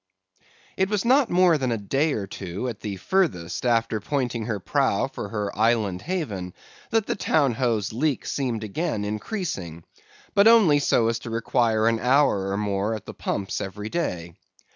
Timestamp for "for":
5.05-5.29